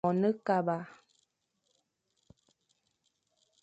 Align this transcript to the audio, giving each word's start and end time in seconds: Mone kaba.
Mone 0.05 0.29
kaba. 0.47 0.77